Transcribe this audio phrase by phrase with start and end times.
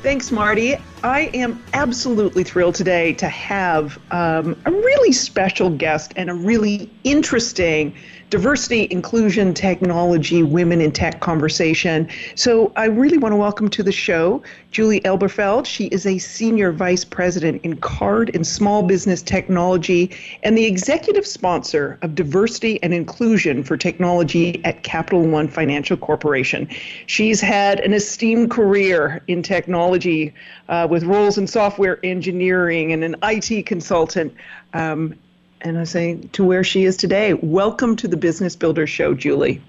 [0.03, 0.75] Thanks, Marty.
[1.03, 6.91] I am absolutely thrilled today to have um, a really special guest and a really
[7.03, 7.95] interesting
[8.29, 12.09] diversity, inclusion, technology, women in tech conversation.
[12.35, 15.65] So I really want to welcome to the show Julie Elberfeld.
[15.65, 20.11] She is a senior vice president in card and small business technology
[20.43, 26.67] and the executive sponsor of diversity and inclusion for technology at Capital One Financial Corporation.
[27.05, 30.33] She's had an esteemed career in technology
[30.67, 34.33] uh, with roles in software engineering and an IT consultant.
[34.73, 35.15] Um,
[35.61, 37.33] and I say to where she is today.
[37.33, 39.61] Welcome to the Business Builder Show, Julie.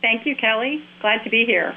[0.00, 0.84] Thank you, Kelly.
[1.00, 1.76] Glad to be here.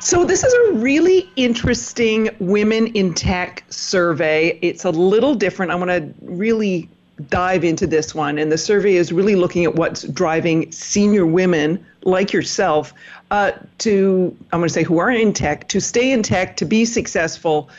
[0.00, 4.58] So, this is a really interesting Women in Tech survey.
[4.60, 5.70] It's a little different.
[5.70, 6.88] I want to really
[7.30, 8.38] dive into this one.
[8.38, 12.92] And the survey is really looking at what's driving senior women like yourself
[13.30, 16.64] uh, to, I'm going to say, who are in tech, to stay in tech, to
[16.64, 17.70] be successful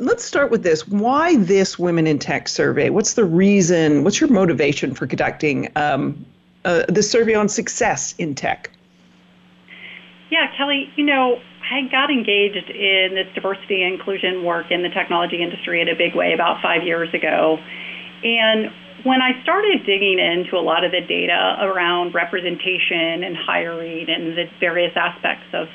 [0.00, 0.88] let's start with this.
[0.88, 2.90] Why this Women in Tech survey?
[2.90, 4.02] What's the reason?
[4.02, 6.24] What's your motivation for conducting um,
[6.64, 8.70] uh, the survey on success in tech?
[10.30, 14.88] Yeah, Kelly, you know, I got engaged in this diversity and inclusion work in the
[14.88, 17.58] technology industry in a big way about five years ago.
[18.24, 18.70] And
[19.04, 24.36] when I started digging into a lot of the data around representation and hiring and
[24.36, 25.68] the various aspects of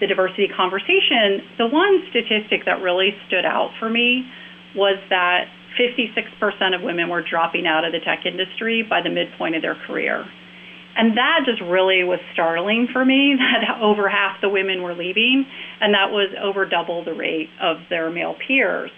[0.00, 4.28] the diversity conversation, the one statistic that really stood out for me
[4.74, 5.48] was that
[5.78, 9.76] 56% of women were dropping out of the tech industry by the midpoint of their
[9.86, 10.24] career.
[10.96, 15.44] And that just really was startling for me that over half the women were leaving,
[15.80, 18.90] and that was over double the rate of their male peers.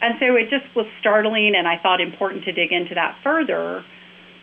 [0.00, 3.84] And so it just was startling, and I thought important to dig into that further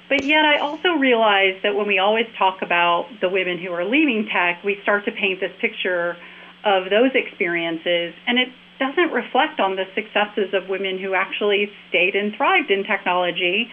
[0.08, 3.84] but yet, I also realize that when we always talk about the women who are
[3.84, 6.16] leaving tech, we start to paint this picture
[6.64, 12.16] of those experiences, and it doesn't reflect on the successes of women who actually stayed
[12.16, 13.68] and thrived in technology,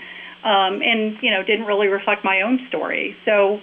[0.44, 3.14] um, and you know didn't really reflect my own story.
[3.26, 3.60] So,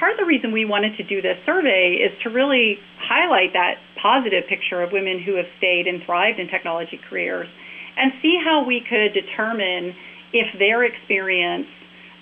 [0.00, 3.76] part of the reason we wanted to do this survey is to really highlight that
[4.00, 7.48] positive picture of women who have stayed and thrived in technology careers,
[7.98, 9.94] and see how we could determine
[10.32, 11.66] if their experience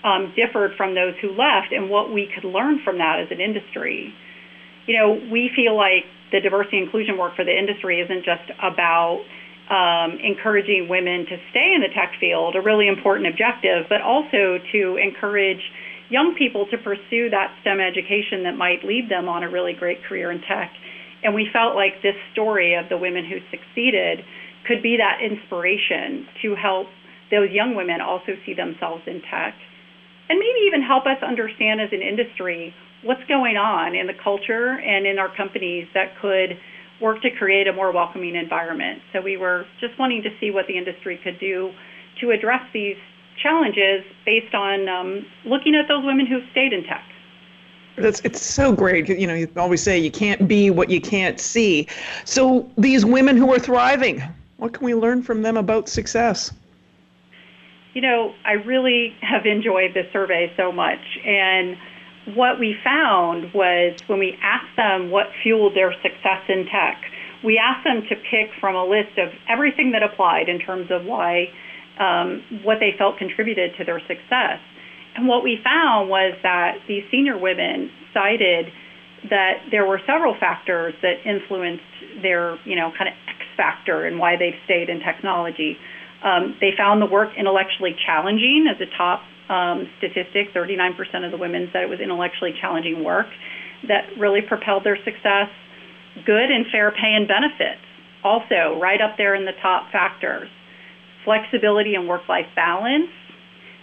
[0.05, 3.41] um, differed from those who left and what we could learn from that as an
[3.41, 4.13] industry.
[4.87, 9.25] You know, we feel like the diversity inclusion work for the industry isn't just about
[9.73, 14.61] um, encouraging women to stay in the tech field, a really important objective, but also
[14.73, 15.63] to encourage
[16.11, 20.05] young people to pursue that STEM education that might lead them on a really great
[20.05, 20.71] career in tech.
[21.23, 24.21] And we felt like this story of the women who succeeded
[24.69, 26.89] could be that inspiration to help
[27.31, 29.57] those young women also see themselves in tech
[30.29, 34.81] and maybe even help us understand as an industry what's going on in the culture
[34.81, 36.59] and in our companies that could
[37.01, 39.03] work to create a more welcoming environment.
[39.13, 41.73] So we were just wanting to see what the industry could do
[42.21, 42.97] to address these
[43.43, 47.05] challenges based on um, looking at those women who've stayed in tech.
[47.97, 49.09] That's it's so great.
[49.09, 51.87] You know, you always say you can't be what you can't see.
[52.25, 54.23] So these women who are thriving,
[54.57, 56.53] what can we learn from them about success?
[57.95, 61.01] You know, I really have enjoyed this survey so much.
[61.25, 61.77] And
[62.35, 67.01] what we found was when we asked them what fueled their success in tech,
[67.45, 71.05] we asked them to pick from a list of everything that applied in terms of
[71.05, 71.47] why,
[72.01, 74.59] um, what they felt contributed to their success.
[75.15, 78.73] And what we found was that these senior women cited
[79.31, 81.85] that there were several factors that influenced
[82.23, 85.79] their, you know, kind of X factor and why they've stayed in technology.
[86.25, 90.55] Um, they found the work intellectually challenging as a top um, statistic.
[90.57, 93.27] 39% of the women said it was intellectually challenging work
[93.89, 95.53] that really propelled their success.
[96.25, 97.85] Good and fair pay and benefits,
[98.23, 100.49] also right up there in the top factors.
[101.25, 103.11] Flexibility and work life balance,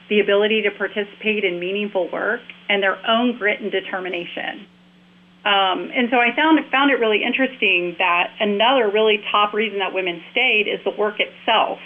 [0.10, 4.66] the ability to participate in meaningful work, and their own grit and determination.
[5.44, 9.94] Um, and so I found found it really interesting that another really top reason that
[9.94, 11.80] women stayed is the work itself.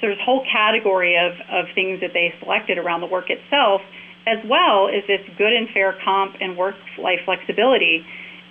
[0.00, 3.80] There's a whole category of, of things that they selected around the work itself,
[4.26, 8.04] as well as this good and fair comp and work life flexibility.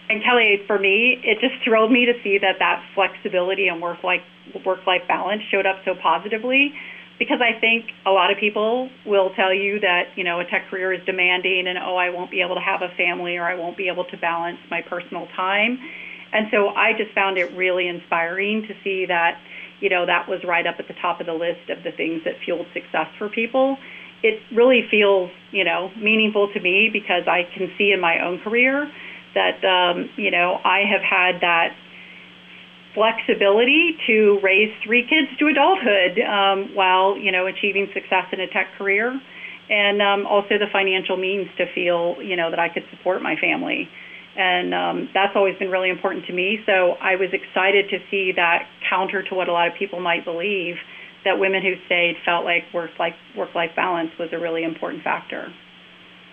[0.10, 4.04] And Kelly, for me, it just thrilled me to see that that flexibility and work
[4.04, 4.22] life
[4.66, 6.74] work life balance showed up so positively
[7.20, 10.70] because I think a lot of people will tell you that, you know, a tech
[10.70, 13.56] career is demanding and, oh, I won't be able to have a family or I
[13.56, 15.78] won't be able to balance my personal time.
[16.32, 19.38] And so I just found it really inspiring to see that,
[19.80, 22.22] you know, that was right up at the top of the list of the things
[22.26, 23.78] that fueled success for people.
[24.22, 28.40] It really feels, you know, meaningful to me because I can see in my own
[28.40, 28.92] career
[29.34, 31.72] that, um, you know, I have had that
[32.94, 38.48] flexibility to raise three kids to adulthood um, while you know achieving success in a
[38.48, 39.20] tech career,
[39.70, 43.36] and um, also the financial means to feel you know that I could support my
[43.36, 43.88] family,
[44.40, 46.64] and um, that's always been really important to me.
[46.66, 50.24] So I was excited to see that counter to what a lot of people might
[50.24, 50.78] believe
[51.26, 55.04] that women who stayed felt like work life work life balance was a really important
[55.04, 55.54] factor.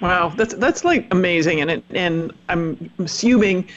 [0.00, 3.69] Wow, that's that's like amazing, and it, and I'm assuming,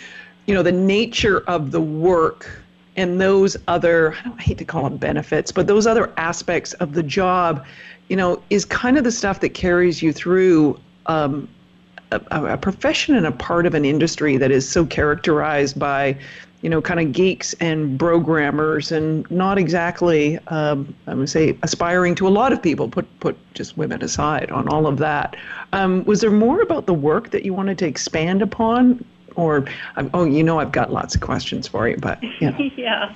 [0.45, 2.61] you know, the nature of the work
[2.97, 6.93] and those other I I hate to call them benefits, but those other aspects of
[6.93, 7.65] the job,
[8.09, 11.49] you know, is kind of the stuff that carries you through um,
[12.11, 16.17] a, a, profession and a part of an industry that is so characterized by,
[16.61, 21.57] you know, kind of geeks and programmers and not exactly, um, I'm going to say,
[21.63, 22.89] aspiring to a lot of people.
[22.89, 25.35] Put put just women aside on all of that.
[25.73, 29.03] Um, was there more about the work that you wanted to expand upon?
[29.35, 29.63] or
[30.13, 33.15] oh, you know, I've got lots of questions for you, but yeah, yeah,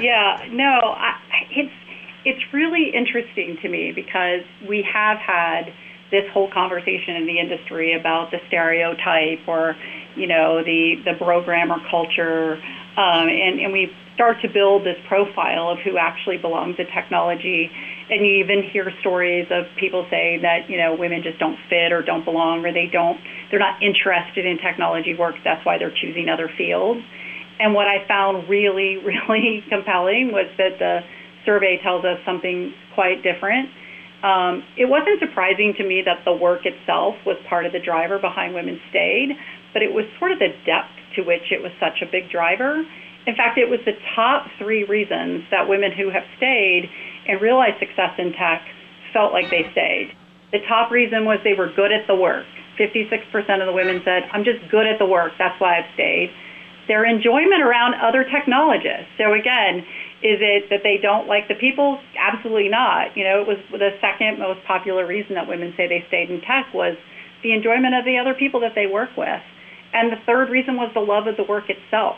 [0.00, 0.48] yeah.
[0.50, 1.18] No, I,
[1.50, 1.72] it's
[2.24, 5.72] it's really interesting to me because we have had
[6.14, 9.74] this whole conversation in the industry about the stereotype or
[10.14, 12.54] you know the the programmer culture
[12.96, 17.68] um, and, and we start to build this profile of who actually belongs to technology.
[18.08, 21.90] And you even hear stories of people saying that you know women just don't fit
[21.90, 23.18] or don't belong or they don't
[23.50, 27.00] they're not interested in technology work that's why they're choosing other fields.
[27.58, 31.00] And what i found really really compelling was that the
[31.44, 33.70] survey tells us something quite different
[34.24, 38.18] um, it wasn't surprising to me that the work itself was part of the driver
[38.18, 39.36] behind women stayed
[39.72, 42.82] but it was sort of the depth to which it was such a big driver
[43.26, 46.90] in fact, it was the top three reasons that women who have stayed
[47.26, 48.60] and realized success in tech
[49.12, 50.12] felt like they stayed.
[50.52, 52.44] The top reason was they were good at the work.
[52.78, 53.24] 56%
[53.60, 55.32] of the women said, I'm just good at the work.
[55.38, 56.30] That's why I've stayed.
[56.86, 59.08] Their enjoyment around other technologists.
[59.16, 59.86] So again,
[60.24, 62.00] is it that they don't like the people?
[62.16, 63.14] Absolutely not.
[63.14, 66.40] You know, it was the second most popular reason that women say they stayed in
[66.40, 66.96] tech was
[67.42, 69.42] the enjoyment of the other people that they work with.
[69.92, 72.16] And the third reason was the love of the work itself.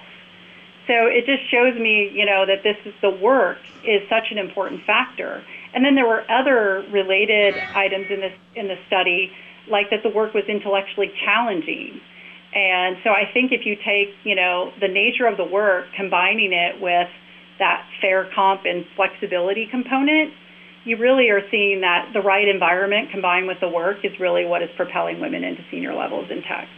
[0.87, 4.39] So it just shows me, you know, that this is the work is such an
[4.39, 5.43] important factor.
[5.75, 9.33] And then there were other related items in this in the study,
[9.69, 12.01] like that the work was intellectually challenging.
[12.55, 16.53] And so I think if you take, you know, the nature of the work, combining
[16.53, 17.09] it with
[17.59, 20.33] that fair comp and flexibility component,
[20.85, 24.63] you really are seeing that the right environment combined with the work is really what
[24.63, 26.69] is propelling women into senior levels in tech.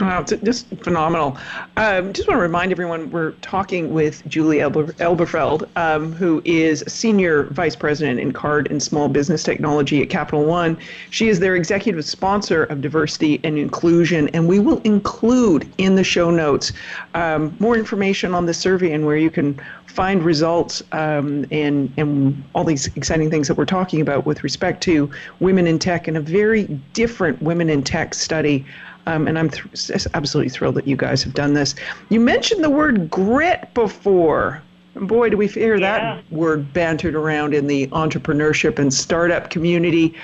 [0.00, 1.38] Wow, it's just phenomenal.
[1.78, 6.84] Um, just want to remind everyone we're talking with Julie Elber, Elberfeld, um, who is
[6.86, 10.76] Senior Vice President in Card and Small Business Technology at Capital One.
[11.08, 16.04] She is their executive sponsor of diversity and inclusion, and we will include in the
[16.04, 16.72] show notes
[17.14, 22.44] um, more information on the survey and where you can find results um, and, and
[22.54, 25.10] all these exciting things that we're talking about with respect to
[25.40, 28.66] women in tech and a very different women in tech study
[29.06, 31.74] um, and I'm th- absolutely thrilled that you guys have done this.
[32.08, 34.62] You mentioned the word grit before.
[34.94, 36.16] And boy, do we hear yeah.
[36.16, 40.14] that word bantered around in the entrepreneurship and startup community.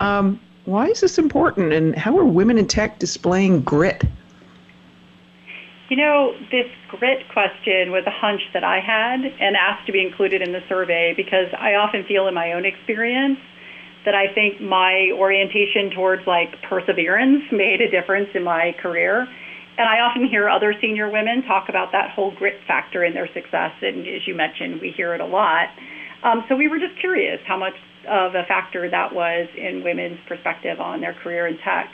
[0.00, 4.04] Um, why is this important, and how are women in tech displaying grit?
[5.88, 10.00] You know, this grit question was a hunch that I had and asked to be
[10.00, 13.38] included in the survey because I often feel in my own experience
[14.04, 19.26] that I think my orientation towards like perseverance made a difference in my career.
[19.78, 23.28] And I often hear other senior women talk about that whole grit factor in their
[23.32, 23.72] success.
[23.80, 25.68] And as you mentioned, we hear it a lot.
[26.24, 27.74] Um, so we were just curious how much
[28.08, 31.90] of a factor that was in women's perspective on their career in tech.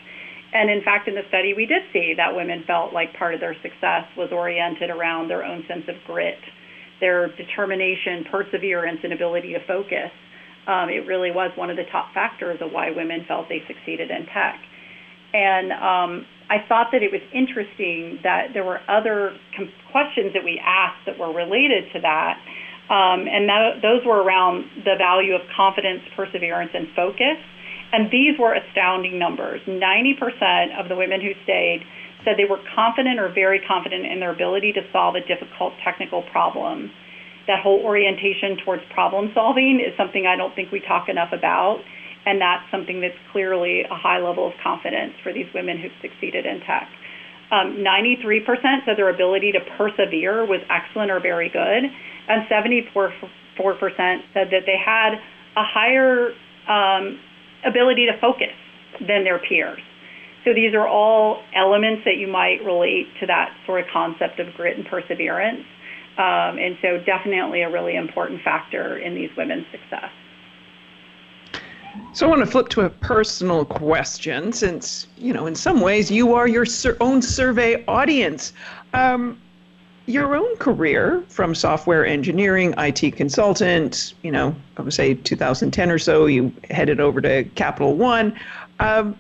[0.53, 3.41] And in fact, in the study, we did see that women felt like part of
[3.41, 6.41] their success was oriented around their own sense of grit,
[7.01, 10.11] their determination, perseverance, and ability to focus
[10.69, 14.11] um, it really was one of the top factors of why women felt they succeeded
[14.11, 14.61] in tech.
[15.33, 20.45] And um, I thought that it was interesting that there were other com- questions that
[20.45, 22.37] we asked that were related to that.
[22.89, 27.37] Um, and that, those were around the value of confidence, perseverance, and focus.
[27.93, 29.61] And these were astounding numbers.
[29.65, 31.85] 90% of the women who stayed
[32.25, 36.23] said they were confident or very confident in their ability to solve a difficult technical
[36.33, 36.91] problem.
[37.49, 41.81] That whole orientation towards problem solving is something I don't think we talk enough about.
[42.27, 46.45] And that's something that's clearly a high level of confidence for these women who've succeeded
[46.45, 46.87] in tech.
[47.51, 48.45] Um, 93%
[48.85, 51.89] said their ability to persevere was excellent or very good,
[52.29, 52.93] and 74%
[54.35, 55.15] said that they had
[55.57, 56.35] a higher
[56.69, 57.19] um,
[57.65, 58.53] ability to focus
[59.01, 59.81] than their peers.
[60.45, 64.55] So these are all elements that you might relate to that sort of concept of
[64.55, 65.65] grit and perseverance.
[66.19, 70.11] Um, and so definitely a really important factor in these women's success.
[72.13, 76.11] So I want to flip to a personal question, since you know, in some ways,
[76.11, 78.53] you are your sur- own survey audience.
[78.95, 79.41] Um,
[80.07, 85.99] your own career from software engineering, IT consultant, you know, I would say 2010 or
[85.99, 88.39] so, you headed over to Capital One.
[88.81, 89.19] Um,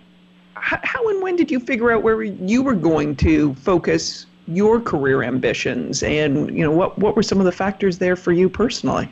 [0.55, 5.23] how and when did you figure out where you were going to focus your career
[5.23, 9.09] ambitions, and you know, what what were some of the factors there for you personally?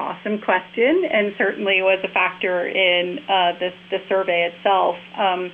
[0.00, 4.96] awesome question, and certainly was a factor in uh, this the survey itself.
[5.16, 5.52] Um,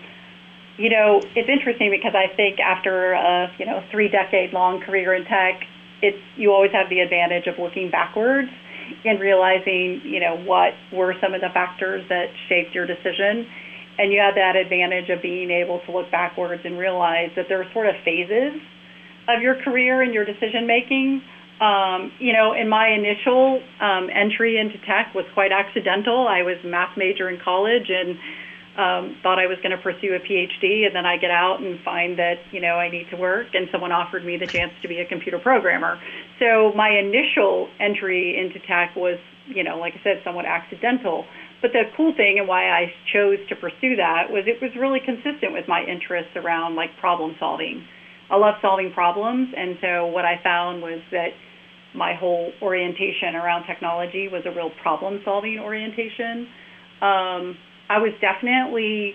[0.78, 5.14] you know, it's interesting because I think after a you know three decade long career
[5.14, 5.62] in tech,
[6.02, 8.50] it's you always have the advantage of looking backwards
[9.04, 13.46] and realizing you know what were some of the factors that shaped your decision,
[13.98, 17.60] and you have that advantage of being able to look backwards and realize that there
[17.60, 18.60] are sort of phases
[19.28, 21.22] of your career and your decision making
[21.60, 26.28] um, you know, in my initial um, entry into tech was quite accidental.
[26.28, 28.18] I was a math major in college and
[28.76, 31.80] um, thought I was going to pursue a PhD, and then I get out and
[31.80, 34.88] find that you know I need to work, and someone offered me the chance to
[34.88, 35.98] be a computer programmer.
[36.38, 41.24] So my initial entry into tech was, you know, like I said, somewhat accidental.
[41.62, 45.00] But the cool thing and why I chose to pursue that was it was really
[45.00, 47.84] consistent with my interests around like problem solving.
[48.30, 51.30] I love solving problems, and so what I found was that
[51.94, 56.46] my whole orientation around technology was a real problem solving orientation.
[57.00, 57.56] Um,
[57.88, 59.14] I was definitely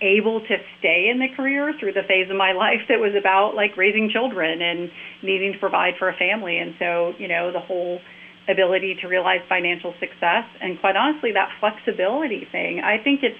[0.00, 3.54] able to stay in the career through the phase of my life that was about
[3.54, 4.90] like raising children and
[5.22, 6.58] needing to provide for a family.
[6.58, 8.00] And so, you know, the whole
[8.48, 12.80] ability to realize financial success and quite honestly that flexibility thing.
[12.80, 13.38] I think it's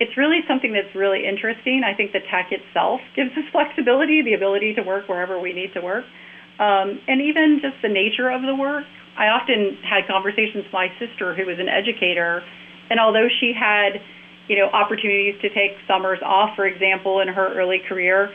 [0.00, 1.82] it's really something that's really interesting.
[1.86, 5.72] I think the tech itself gives us flexibility, the ability to work wherever we need
[5.74, 6.04] to work.
[6.58, 8.84] Um, and even just the nature of the work.
[9.16, 12.42] I often had conversations with my sister, who was an educator,
[12.88, 14.00] and although she had,
[14.48, 18.32] you know, opportunities to take summers off, for example, in her early career,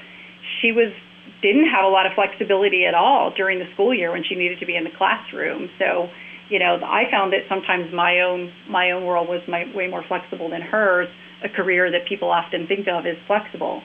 [0.61, 0.93] she was
[1.41, 4.59] didn't have a lot of flexibility at all during the school year when she needed
[4.59, 5.69] to be in the classroom.
[5.77, 6.09] So,
[6.49, 10.03] you know, I found that sometimes my own my own world was my, way more
[10.07, 11.07] flexible than hers.
[11.43, 13.83] A career that people often think of as flexible.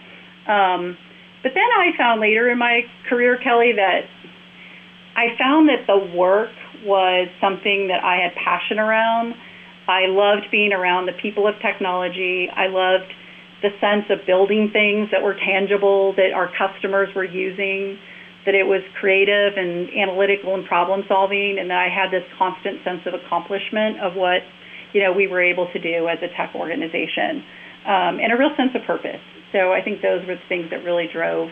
[0.49, 0.97] Um,
[1.43, 2.81] but then I found later in my
[3.11, 4.09] career, Kelly, that
[5.15, 6.49] I found that the work
[6.83, 9.35] was something that I had passion around.
[9.87, 12.49] I loved being around the people of technology.
[12.49, 13.13] I loved
[13.63, 17.99] the sense of building things that were tangible, that our customers were using,
[18.45, 22.83] that it was creative and analytical and problem solving, and that I had this constant
[22.85, 24.43] sense of accomplishment of what
[24.93, 27.47] you know we were able to do as a tech organization,
[27.87, 29.23] um, and a real sense of purpose.
[29.53, 31.51] So I think those were the things that really drove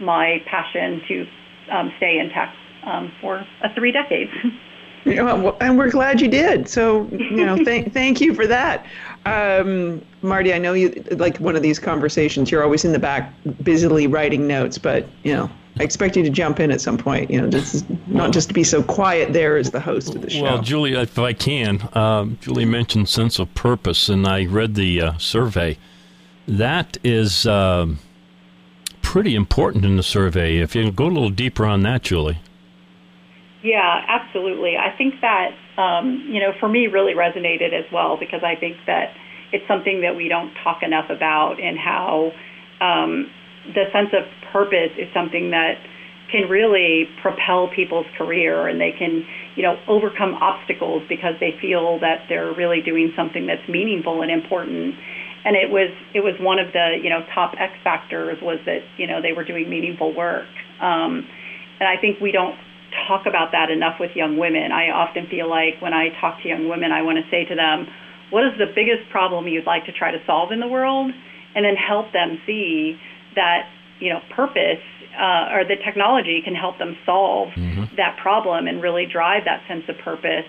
[0.00, 1.24] my passion to
[1.72, 2.52] um, stay in tech
[2.84, 4.30] um, for uh, three decades.
[5.06, 6.68] And we're glad you did.
[6.68, 8.84] So, you know, thank thank you for that.
[9.26, 12.50] Um, Marty, I know you like one of these conversations.
[12.50, 16.30] You're always in the back, busily writing notes, but you know, I expect you to
[16.30, 17.30] jump in at some point.
[17.30, 20.30] You know, just not just to be so quiet there as the host of the
[20.30, 20.42] show.
[20.42, 25.00] Well, Julie, if I can, um, Julie mentioned sense of purpose, and I read the
[25.00, 25.76] uh, survey.
[26.46, 27.98] That is um,
[29.02, 30.58] pretty important in the survey.
[30.58, 32.38] If you go a little deeper on that, Julie.
[33.62, 34.76] Yeah, absolutely.
[34.76, 38.76] I think that, um, you know, for me really resonated as well because I think
[38.86, 39.14] that
[39.52, 42.32] it's something that we don't talk enough about and how
[42.80, 43.30] um,
[43.74, 45.76] the sense of purpose is something that
[46.30, 52.00] can really propel people's career and they can, you know, overcome obstacles because they feel
[52.00, 54.94] that they're really doing something that's meaningful and important.
[55.44, 58.80] And it was it was one of the, you know, top X factors was that,
[58.96, 60.48] you know, they were doing meaningful work.
[60.82, 61.28] Um,
[61.78, 62.56] and I think we don't
[63.08, 64.72] talk about that enough with young women.
[64.72, 67.54] I often feel like when I talk to young women, I want to say to
[67.54, 67.86] them,
[68.30, 71.12] what is the biggest problem you'd like to try to solve in the world?
[71.56, 73.00] and then help them see
[73.34, 73.66] that
[73.98, 74.84] you know purpose
[75.18, 77.84] uh, or the technology can help them solve mm-hmm.
[77.96, 80.46] that problem and really drive that sense of purpose.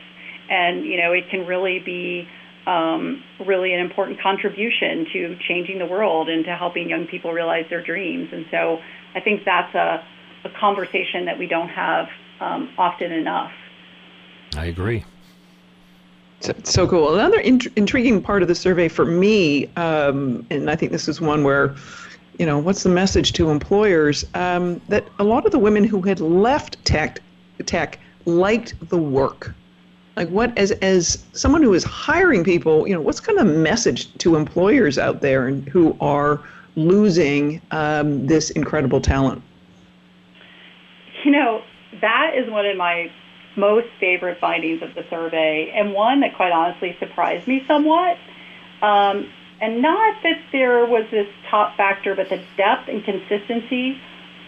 [0.50, 2.28] And you know, it can really be
[2.68, 7.64] um, really an important contribution to changing the world and to helping young people realize
[7.70, 8.28] their dreams.
[8.34, 8.80] And so,
[9.16, 10.04] I think that's a,
[10.44, 12.08] a conversation that we don't have
[12.40, 13.52] um, often enough.
[14.56, 15.04] I agree.
[16.40, 17.16] So, so cool.
[17.16, 21.20] Another int- intriguing part of the survey for me, um, and I think this is
[21.20, 21.76] one where
[22.38, 24.26] you know, what's the message to employers?
[24.34, 27.20] Um, that a lot of the women who had left tech,
[27.66, 29.54] tech liked the work.
[30.16, 34.14] Like, what as as someone who is hiring people, you know, what's kind of message
[34.18, 36.42] to employers out there and who are
[36.76, 39.42] losing um, this incredible talent?
[41.24, 41.62] You know,
[42.02, 43.12] that is one of my
[43.56, 48.18] most favorite findings of the survey, and one that quite honestly surprised me somewhat.
[48.82, 54.00] Um, and not that there was this top factor, but the depth and consistency,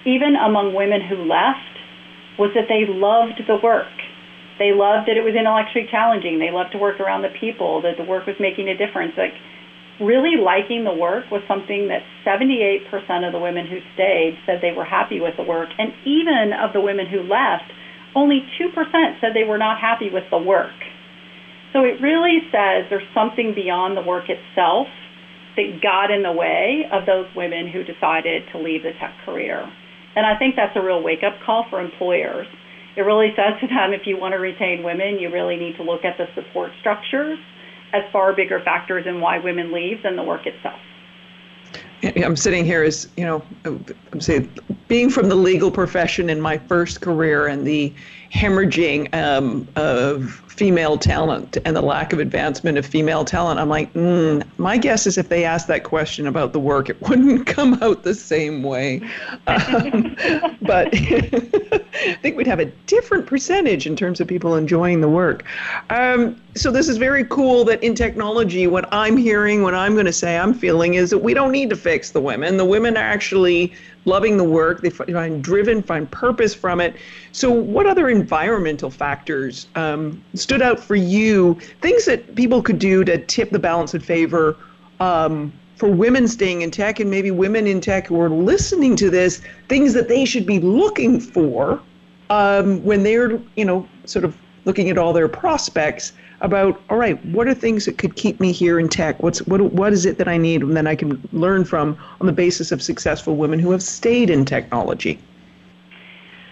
[0.05, 1.77] even among women who left,
[2.37, 3.87] was that they loved the work.
[4.59, 6.37] They loved that it was intellectually challenging.
[6.37, 9.13] They loved to work around the people, that the work was making a difference.
[9.17, 9.33] Like,
[9.99, 12.87] really liking the work was something that 78%
[13.27, 15.69] of the women who stayed said they were happy with the work.
[15.77, 17.67] And even of the women who left,
[18.15, 18.73] only 2%
[19.19, 20.75] said they were not happy with the work.
[21.73, 24.87] So it really says there's something beyond the work itself
[25.55, 29.67] that got in the way of those women who decided to leave the tech career.
[30.15, 32.47] And I think that's a real wake up call for employers.
[32.97, 35.83] It really says to them if you want to retain women, you really need to
[35.83, 37.37] look at the support structures
[37.93, 40.79] as far bigger factors in why women leave than the work itself.
[42.01, 44.49] I'm sitting here as, you know, I'm saying
[44.87, 47.93] being from the legal profession in my first career and the
[48.31, 53.57] hemorrhaging um, of female talent and the lack of advancement of female talent.
[53.59, 57.01] I'm like, mm, my guess is if they asked that question about the work, it
[57.01, 59.01] wouldn't come out the same way.
[59.47, 60.17] Um,
[60.61, 65.45] but I think we'd have a different percentage in terms of people enjoying the work.
[65.89, 70.07] Um, so this is very cool that in technology, what I'm hearing, what I'm going
[70.07, 72.57] to say, I'm feeling is that we don't need to fix the women.
[72.57, 73.73] The women are actually
[74.05, 74.81] loving the work.
[74.81, 76.95] They find driven, find purpose from it.
[77.31, 81.59] So, what other environmental factors um, stood out for you?
[81.81, 84.57] Things that people could do to tip the balance in favor
[84.99, 89.09] um, for women staying in tech, and maybe women in tech who are listening to
[89.09, 91.81] this, things that they should be looking for
[92.29, 94.35] um, when they're, you know, sort of
[94.69, 98.51] looking at all their prospects about all right what are things that could keep me
[98.51, 99.21] here in tech?
[99.23, 102.27] What's what what is it that i need and then i can learn from on
[102.27, 105.17] the basis of successful women who have stayed in technology?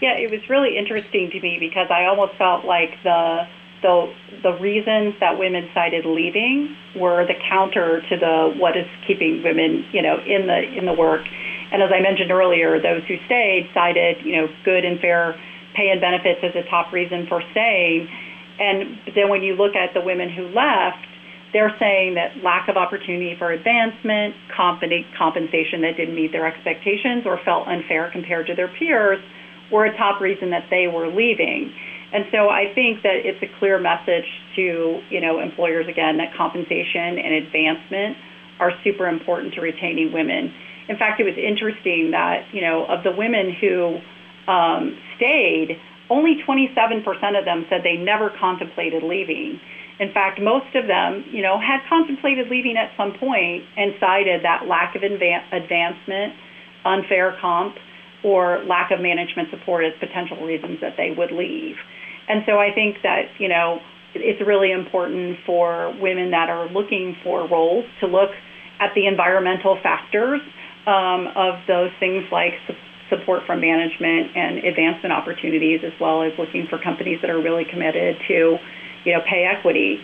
[0.02, 3.48] Yeah it was really interesting to me because i almost felt like the
[3.84, 9.44] the the reasons that women cited leaving were the counter to the what is keeping
[9.44, 11.22] women you know in the in the work.
[11.72, 15.40] And as i mentioned earlier those who stayed cited you know good and fair
[15.78, 18.10] pay and benefits as a top reason for staying
[18.60, 21.06] and then when you look at the women who left,
[21.54, 27.40] they're saying that lack of opportunity for advancement, compensation that didn't meet their expectations or
[27.46, 29.20] felt unfair compared to their peers
[29.72, 31.74] were a top reason that they were leaving.
[32.14, 36.34] And so I think that it's a clear message to, you know, employers again that
[36.36, 38.18] compensation and advancement
[38.60, 40.54] are super important to retaining women.
[40.90, 44.00] In fact, it was interesting that, you know, of the women who
[44.52, 45.78] um, stayed,
[46.10, 47.04] only 27%
[47.38, 49.60] of them said they never contemplated leaving.
[50.00, 54.44] In fact, most of them, you know, had contemplated leaving at some point and cited
[54.44, 56.34] that lack of adva- advancement,
[56.86, 57.76] unfair comp,
[58.24, 61.76] or lack of management support as potential reasons that they would leave.
[62.28, 63.80] And so I think that, you know,
[64.14, 68.32] it's really important for women that are looking for roles to look
[68.80, 70.42] at the environmental factors
[70.86, 72.54] um, of those things like
[73.10, 77.66] support from management and advancement opportunities, as well as looking for companies that are really
[77.66, 78.58] committed to,
[79.06, 80.00] you know, pay equity.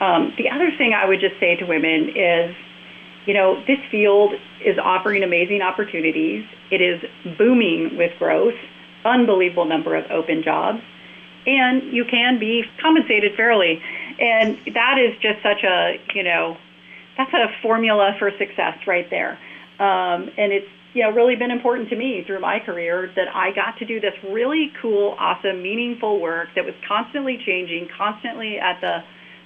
[0.00, 2.54] Um, the other thing I would just say to women is,
[3.26, 6.44] you know, this field is offering amazing opportunities.
[6.70, 7.00] It is
[7.38, 8.54] booming with growth,
[9.04, 10.82] unbelievable number of open jobs,
[11.46, 13.80] and you can be compensated fairly.
[14.18, 16.56] And that is just such a, you know,
[17.16, 19.38] that's a formula for success right there.
[19.78, 23.50] Um, and it's you know, really been important to me through my career that I
[23.50, 28.80] got to do this really cool, awesome, meaningful work that was constantly changing, constantly at
[28.80, 28.98] the,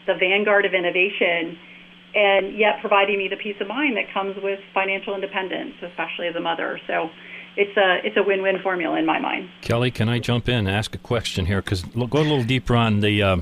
[0.07, 1.59] the vanguard of innovation,
[2.15, 6.37] and yet providing me the peace of mind that comes with financial independence, especially as
[6.37, 6.79] a mother.
[6.87, 7.09] So
[7.57, 9.49] it's a it's a win-win formula in my mind.
[9.63, 11.61] Kelly, can I jump in and ask a question here?
[11.63, 13.37] Because go a little deeper on the uh,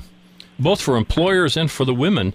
[0.57, 2.33] both for employers and for the women.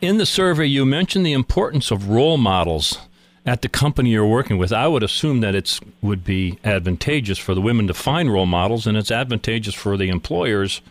[0.00, 3.07] In the survey, you mentioned the importance of role models
[3.48, 7.54] at the company you're working with, I would assume that it would be advantageous for
[7.54, 10.82] the women to find role models, and it's advantageous for the employers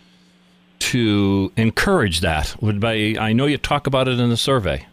[0.79, 2.55] to encourage that.
[2.59, 4.87] Would I, I know you talk about it in the survey.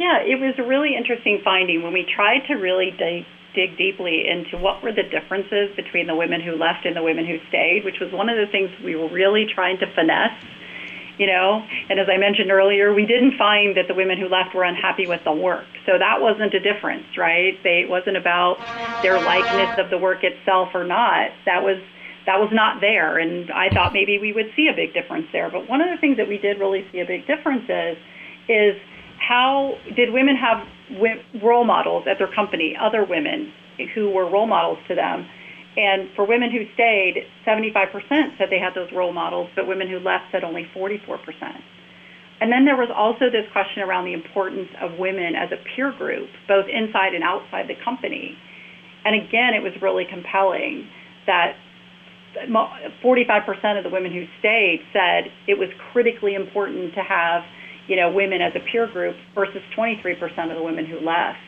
[0.00, 4.26] Yeah, it was a really interesting finding when we tried to really dig, dig deeply
[4.26, 7.84] into what were the differences between the women who left and the women who stayed,
[7.84, 10.44] which was one of the things we were really trying to finesse
[11.20, 11.60] you know.
[11.92, 15.06] And as I mentioned earlier, we didn't find that the women who left were unhappy
[15.06, 15.68] with the work.
[15.84, 17.60] So that wasn't a difference, right?
[17.62, 18.56] They, it wasn't about
[19.04, 21.28] their likeness of the work itself or not.
[21.44, 21.76] That was
[22.26, 25.50] that was not there, and I thought maybe we would see a big difference there.
[25.50, 27.96] But one of the things that we did really see a big difference is
[28.48, 28.74] is
[29.20, 30.64] how did women have
[31.42, 33.52] role models at their company, other women
[33.94, 35.28] who were role models to them
[35.76, 39.98] and for women who stayed, 75% said they had those role models, but women who
[39.98, 41.18] left said only 44%.
[42.40, 45.92] And then there was also this question around the importance of women as a peer
[45.92, 48.36] group, both inside and outside the company.
[49.04, 50.88] And again, it was really compelling
[51.26, 51.54] that
[53.04, 57.44] 45% of the women who stayed said it was critically important to have,
[57.88, 61.38] you know, women as a peer group versus 23% of the women who left.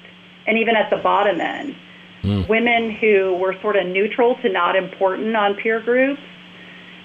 [0.46, 1.74] And even at the bottom end,
[2.22, 2.48] mm.
[2.48, 6.20] women who were sort of neutral to not important on peer groups,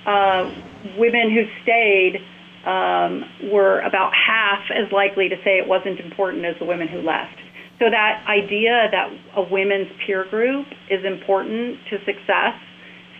[0.06, 0.50] uh,
[0.98, 2.22] women who stayed
[2.66, 7.00] um, were about half as likely to say it wasn't important as the women who
[7.00, 7.38] left.
[7.80, 12.58] So that idea that a women's peer group is important to success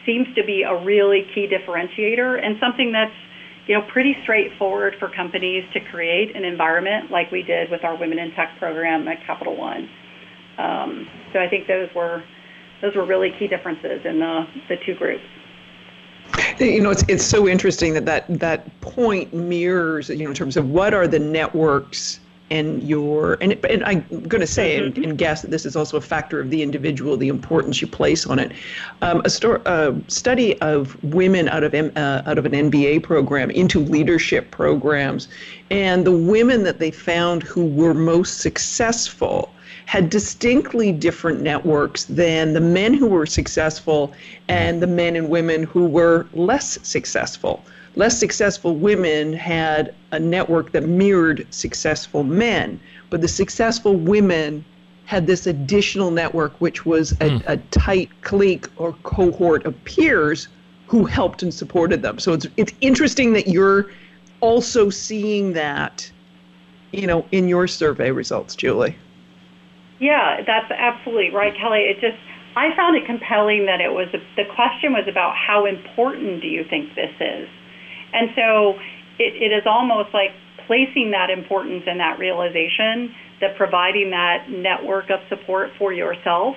[0.06, 3.14] seems to be a really key differentiator and something that's
[3.68, 7.96] you know pretty straightforward for companies to create an environment like we did with our
[8.00, 9.88] Women in Tech program at Capital One.
[10.58, 12.24] Um, so I think those were
[12.82, 15.24] those were really key differences in the, the two groups.
[16.60, 20.58] You know, it's it's so interesting that that that point mirrors, you know, in terms
[20.58, 24.96] of what are the networks and your and, and I'm going to say mm-hmm.
[24.96, 27.88] and, and, guess that this is also a factor of the individual, the importance you
[27.88, 28.52] place on it.
[29.02, 33.04] Um, a, sto- a, study of women out of M, uh, out of an MBA
[33.04, 35.28] program into leadership programs,
[35.72, 39.54] and the women that they found who were most successful
[39.86, 44.14] had distinctly different networks than the men who were successful
[44.50, 47.64] and the men and women who were less successful.
[47.98, 52.80] Less successful women had a network that mirrored successful men,
[53.10, 54.64] but the successful women
[55.06, 57.44] had this additional network, which was a, mm.
[57.48, 60.48] a tight clique or cohort of peers
[60.86, 62.20] who helped and supported them.
[62.20, 63.90] So it's it's interesting that you're
[64.42, 66.12] also seeing that,
[66.92, 68.96] you know, in your survey results, Julie.
[70.00, 71.80] Yeah, that's absolutely right, Kelly.
[71.80, 72.18] It just
[72.56, 76.64] I found it compelling that it was the question was about how important do you
[76.64, 77.50] think this is,
[78.14, 78.80] and so
[79.20, 80.32] it, it is almost like
[80.68, 86.56] placing that importance and that realization that providing that network of support for yourself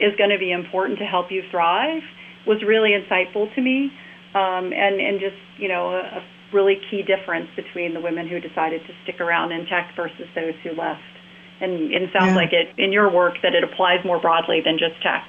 [0.00, 2.02] is going to be important to help you thrive
[2.46, 3.90] was really insightful to me,
[4.34, 8.38] um, and and just you know a, a really key difference between the women who
[8.40, 11.02] decided to stick around in tech versus those who left.
[11.60, 12.36] And, it sounds yeah.
[12.36, 15.26] like it in your work that it applies more broadly than just tech.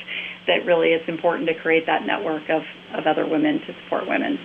[0.48, 2.62] That really it's important to create that network of,
[2.98, 4.38] of other women to support women.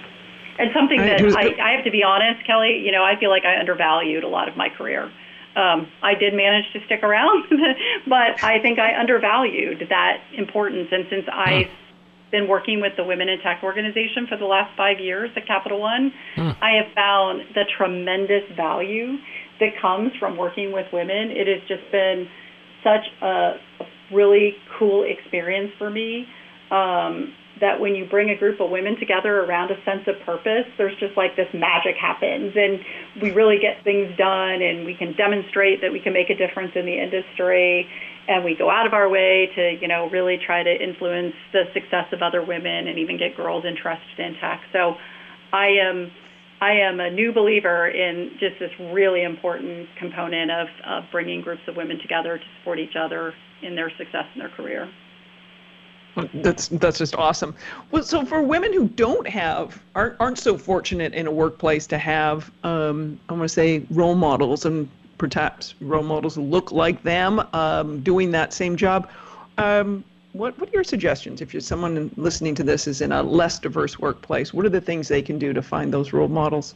[0.61, 3.45] And something that I, I have to be honest, Kelly, you know, I feel like
[3.45, 5.11] I undervalued a lot of my career.
[5.57, 7.45] Um, I did manage to stick around,
[8.07, 10.89] but I think I undervalued that importance.
[10.93, 11.71] And since I've
[12.31, 15.81] been working with the Women in Tech organization for the last five years at Capital
[15.81, 16.51] One, hmm.
[16.61, 19.17] I have found the tremendous value
[19.59, 21.31] that comes from working with women.
[21.31, 22.29] It has just been
[22.85, 23.27] such a,
[23.81, 26.27] a really cool experience for me.
[26.71, 30.65] Um, that when you bring a group of women together around a sense of purpose,
[30.79, 32.81] there's just like this magic happens, and
[33.23, 36.73] we really get things done, and we can demonstrate that we can make a difference
[36.75, 37.87] in the industry,
[38.29, 41.65] and we go out of our way to, you know, really try to influence the
[41.75, 44.61] success of other women and even get girls interested in tech.
[44.73, 44.95] So,
[45.53, 46.11] I am
[46.61, 51.63] I am a new believer in just this really important component of, of bringing groups
[51.67, 54.91] of women together to support each other in their success in their career.
[56.35, 57.55] That's that's just awesome.
[57.91, 61.99] Well, so for women who don't have aren't aren't so fortunate in a workplace to
[61.99, 67.47] have um, I want to say role models and perhaps role models look like them
[67.53, 69.09] um, doing that same job.
[69.59, 73.23] Um, what, what are your suggestions if you're someone listening to this is in a
[73.23, 74.55] less diverse workplace?
[74.55, 76.75] What are the things they can do to find those role models?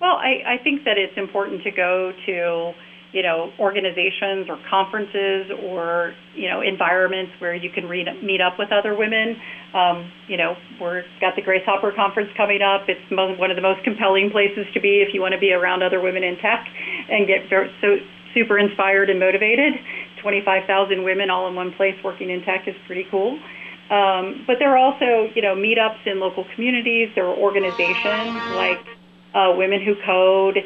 [0.00, 2.72] Well, I, I think that it's important to go to,
[3.16, 8.58] you know, organizations or conferences or, you know, environments where you can read, meet up
[8.58, 9.40] with other women.
[9.72, 12.84] Um, you know, we've got the Grace Hopper Conference coming up.
[12.92, 15.82] It's one of the most compelling places to be if you want to be around
[15.82, 16.68] other women in tech
[17.08, 17.96] and get so
[18.34, 19.72] super inspired and motivated.
[20.20, 23.40] 25,000 women all in one place working in tech is pretty cool.
[23.88, 27.08] Um, but there are also, you know, meetups in local communities.
[27.14, 28.84] There are organizations like
[29.32, 30.58] uh, Women Who Code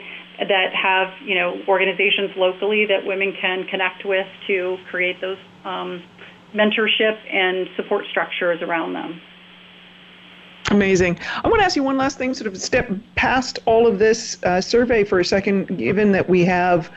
[0.49, 6.03] that have, you know, organizations locally that women can connect with to create those um,
[6.55, 9.21] mentorship and support structures around them.
[10.71, 11.19] Amazing.
[11.43, 14.43] I want to ask you one last thing, sort of step past all of this
[14.45, 16.91] uh, survey for a second, given that we have,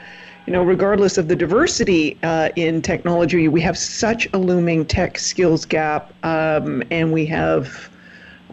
[0.46, 5.18] you know, regardless of the diversity uh, in technology, we have such a looming tech
[5.18, 7.90] skills gap, um, and we have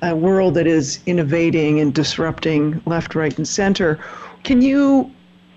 [0.02, 3.98] a world that is innovating and disrupting left, right, and center.
[4.44, 5.10] Can you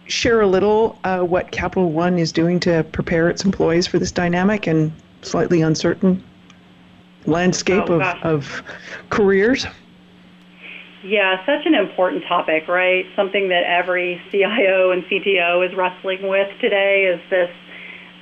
[0.07, 4.11] share a little uh, what Capital One is doing to prepare its employees for this
[4.11, 4.91] dynamic and
[5.21, 6.23] slightly uncertain
[7.25, 8.19] landscape Oh, of, gosh.
[8.23, 8.63] of
[9.09, 9.65] careers?
[11.05, 13.05] Yeah, such an important topic, right?
[13.15, 17.49] Something that every CIO and CTO is wrestling with today is this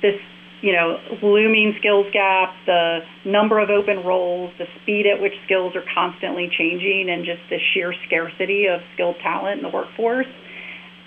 [0.02, 0.20] this
[0.62, 5.76] you know looming skills gap, the number of open roles, the speed at which skills
[5.76, 10.26] are constantly changing, and just the sheer scarcity of skilled talent in the workforce.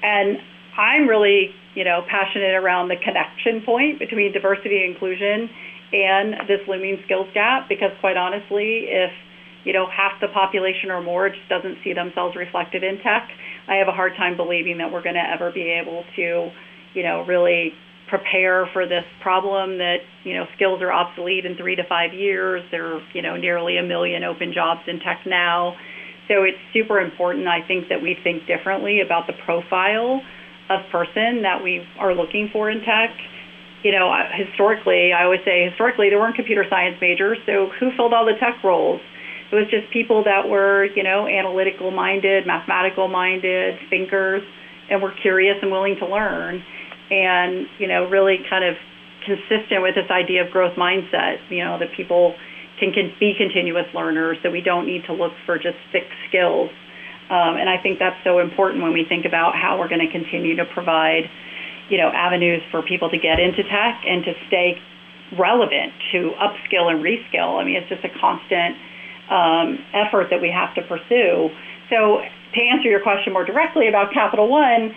[0.05, 0.37] And
[0.77, 5.49] I'm really you know passionate around the connection point between diversity and inclusion
[5.93, 9.11] and this looming skills gap because quite honestly, if
[9.65, 13.27] you know, half the population or more just doesn't see themselves reflected in tech.
[13.67, 16.51] I have a hard time believing that we're going to ever be able to,
[16.93, 17.73] you know, really
[18.07, 22.61] prepare for this problem that, you know, skills are obsolete in three to five years.
[22.69, 25.75] There are, you know, nearly a million open jobs in tech now.
[26.27, 30.21] So it's super important, I think, that we think differently about the profile
[30.69, 33.11] of person that we are looking for in tech.
[33.83, 38.13] You know, historically, I always say historically there weren't computer science majors, so who filled
[38.13, 38.99] all the tech roles?
[39.51, 44.41] It was just people that were, you know, analytical minded, mathematical minded, thinkers,
[44.89, 46.63] and were curious and willing to learn.
[47.11, 48.73] And, you know, really kind of
[49.23, 52.33] consistent with this idea of growth mindset, you know, that people
[52.79, 56.69] can, be continuous learners, that we don't need to look for just fixed skills.
[57.29, 60.11] Um, and I think that's so important when we think about how we're going to
[60.11, 61.29] continue to provide,
[61.89, 64.77] you know, avenues for people to get into tech and to stay
[65.37, 67.59] relevant, to upskill and reskill.
[67.59, 68.77] I mean, it's just a constant
[69.29, 71.49] um, effort that we have to pursue.
[71.89, 72.21] So,
[72.53, 74.93] to answer your question more directly about Capital One,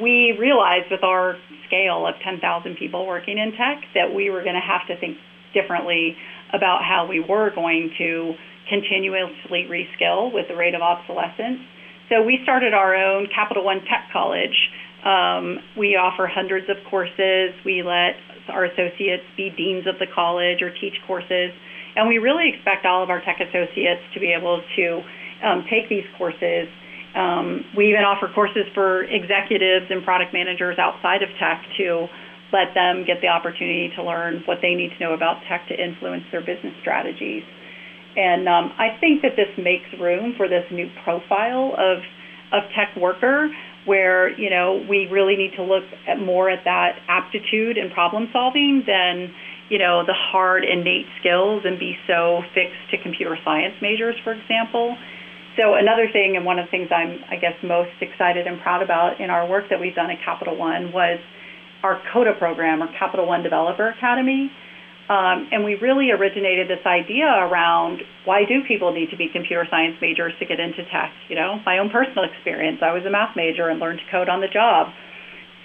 [0.00, 4.54] we realized with our scale of 10,000 people working in tech that we were going
[4.54, 5.16] to have to think
[5.52, 6.16] differently
[6.52, 8.34] about how we were going to
[8.68, 11.60] continuously reskill with the rate of obsolescence.
[12.08, 14.54] So we started our own Capital One Tech College.
[15.04, 17.54] Um, we offer hundreds of courses.
[17.64, 18.14] We let
[18.48, 21.50] our associates be deans of the college or teach courses.
[21.96, 25.02] And we really expect all of our tech associates to be able to
[25.44, 26.68] um, take these courses.
[27.14, 32.08] Um, we even offer courses for executives and product managers outside of tech to
[32.52, 35.74] let them get the opportunity to learn what they need to know about tech to
[35.74, 37.42] influence their business strategies.
[38.16, 41.98] And um, I think that this makes room for this new profile of
[42.52, 43.48] of tech worker,
[43.86, 48.28] where you know we really need to look at more at that aptitude and problem
[48.32, 49.32] solving than
[49.70, 54.32] you know the hard innate skills and be so fixed to computer science majors, for
[54.32, 54.96] example.
[55.56, 58.82] So another thing, and one of the things I'm I guess most excited and proud
[58.82, 61.18] about in our work that we've done at Capital One was
[61.82, 64.50] our CODA program, or Capital One Developer Academy.
[65.08, 69.66] Um, and we really originated this idea around why do people need to be computer
[69.68, 71.10] science majors to get into tech?
[71.28, 72.78] You know, my own personal experience.
[72.82, 74.88] I was a math major and learned to code on the job.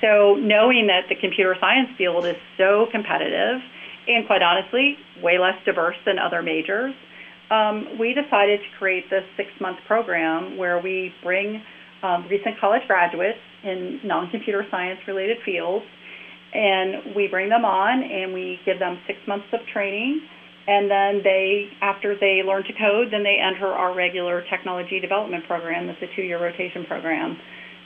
[0.01, 3.61] So knowing that the computer science field is so competitive
[4.07, 6.93] and quite honestly, way less diverse than other majors,
[7.51, 11.61] um, we decided to create this six-month program where we bring
[12.03, 15.85] um, recent college graduates in non-computer science related fields
[16.57, 20.21] and we bring them on and we give them six months of training.
[20.67, 25.45] And then they after they learn to code then they enter our regular technology development
[25.45, 25.87] program.
[25.87, 27.37] That's a two-year rotation program.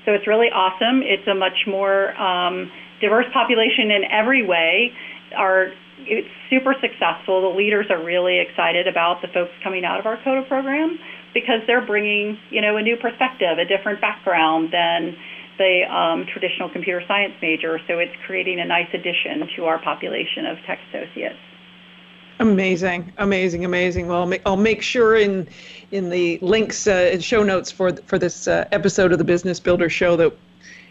[0.05, 1.03] So it's really awesome.
[1.03, 4.91] It's a much more um, diverse population in every way.
[5.37, 5.75] Our
[6.07, 7.51] it's super successful.
[7.51, 10.97] The leaders are really excited about the folks coming out of our coda program
[11.35, 15.15] because they're bringing you know a new perspective a different background than
[15.61, 20.47] the um, traditional computer science major, so it's creating a nice addition to our population
[20.47, 21.37] of tech associates.
[22.39, 24.07] Amazing, amazing, amazing.
[24.07, 25.47] Well, I'll make, I'll make sure in
[25.91, 29.59] in the links uh, and show notes for for this uh, episode of the Business
[29.59, 30.33] Builder Show that,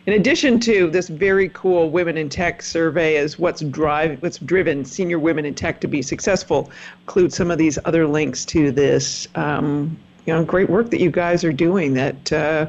[0.07, 4.85] in addition to this very cool Women in Tech survey as what's drive what's driven
[4.85, 9.27] senior women in tech to be successful, include some of these other links to this.
[9.35, 12.33] Um, you know, great work that you guys are doing that.
[12.33, 12.67] Uh,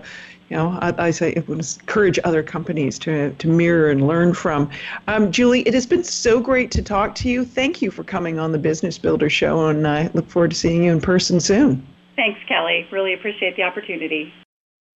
[0.51, 4.33] you know, I, I say it would encourage other companies to, to mirror and learn
[4.33, 4.69] from.
[5.07, 7.45] Um, Julie, it has been so great to talk to you.
[7.45, 10.83] Thank you for coming on the Business Builder Show, and I look forward to seeing
[10.83, 11.87] you in person soon.
[12.17, 12.85] Thanks, Kelly.
[12.91, 14.33] Really appreciate the opportunity.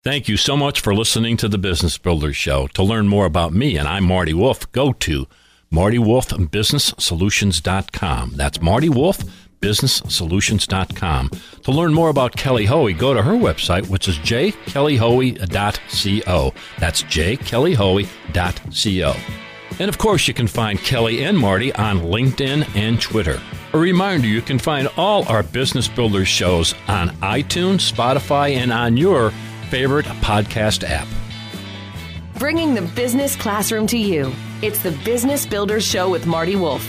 [0.03, 2.67] Thank you so much for listening to the Business Builder Show.
[2.67, 5.25] To learn more about me, and I'm Marty Wolff, go to
[5.71, 8.31] martywolfbusinesssolutions.com.
[8.35, 9.23] That's Marty Wolff
[9.61, 11.29] businesssolutions.com.
[11.63, 16.53] To learn more about Kelly Hoey, go to her website, which is jkellyhoey.co.
[16.79, 19.15] That's jkellyhoey.co.
[19.77, 23.41] And of course, you can find Kelly and Marty on LinkedIn and Twitter.
[23.73, 28.95] A reminder you can find all our Business Builders shows on iTunes, Spotify, and on
[28.95, 29.31] your
[29.69, 31.09] favorite podcast app.
[32.39, 34.31] Bringing the business classroom to you.
[34.61, 36.87] It's the Business Builders Show with Marty Wolff.